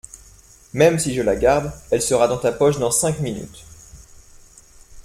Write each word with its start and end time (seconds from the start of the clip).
même 0.73 0.97
si 0.97 1.13
je 1.13 1.21
la 1.21 1.35
garde 1.35 1.71
elle 1.91 2.01
sera 2.01 2.27
dans 2.27 2.39
ta 2.39 2.51
poche 2.51 2.79
dans 2.79 2.89
cinq 2.89 3.19
minutes. 3.19 3.63